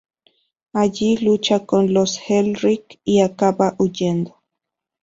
[0.73, 4.41] Allí lucha con los Elric y acaba huyendo.